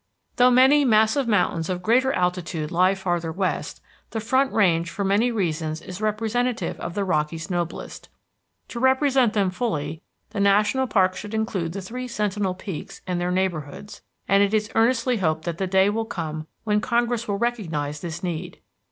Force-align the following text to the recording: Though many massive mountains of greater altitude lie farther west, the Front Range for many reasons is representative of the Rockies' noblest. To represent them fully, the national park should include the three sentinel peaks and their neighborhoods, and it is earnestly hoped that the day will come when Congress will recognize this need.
Though 0.37 0.49
many 0.49 0.83
massive 0.83 1.27
mountains 1.27 1.69
of 1.69 1.83
greater 1.83 2.11
altitude 2.11 2.71
lie 2.71 2.95
farther 2.95 3.31
west, 3.31 3.81
the 4.09 4.19
Front 4.19 4.51
Range 4.51 4.89
for 4.89 5.03
many 5.05 5.31
reasons 5.31 5.79
is 5.79 6.01
representative 6.01 6.79
of 6.79 6.95
the 6.95 7.03
Rockies' 7.05 7.51
noblest. 7.51 8.09
To 8.69 8.79
represent 8.79 9.33
them 9.33 9.51
fully, 9.51 10.01
the 10.31 10.39
national 10.39 10.87
park 10.87 11.15
should 11.15 11.35
include 11.35 11.73
the 11.73 11.83
three 11.83 12.07
sentinel 12.07 12.55
peaks 12.55 13.01
and 13.05 13.21
their 13.21 13.29
neighborhoods, 13.29 14.01
and 14.27 14.41
it 14.41 14.55
is 14.55 14.71
earnestly 14.73 15.17
hoped 15.17 15.45
that 15.45 15.59
the 15.59 15.67
day 15.67 15.87
will 15.87 16.05
come 16.05 16.47
when 16.63 16.81
Congress 16.81 17.27
will 17.27 17.37
recognize 17.37 17.99
this 17.99 18.23
need. 18.23 18.59